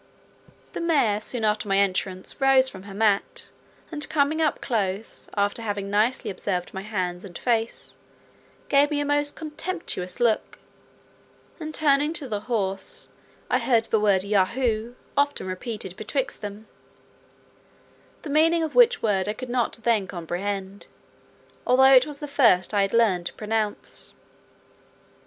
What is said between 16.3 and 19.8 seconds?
them; the meaning of which word I could not